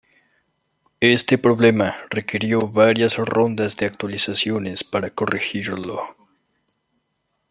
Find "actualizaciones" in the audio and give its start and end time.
3.85-4.83